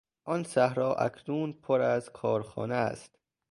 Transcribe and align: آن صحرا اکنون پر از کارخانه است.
آن 0.23 0.43
صحرا 0.43 0.95
اکنون 0.95 1.53
پر 1.53 1.81
از 1.81 2.09
کارخانه 2.09 2.75
است. 2.75 3.19